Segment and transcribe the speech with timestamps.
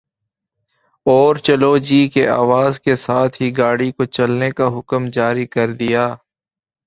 [1.05, 5.71] اور چلو جی کی آواز کے ساتھ ہی گاڑی کو چلنے کا حکم جاری کر
[5.73, 6.03] دیا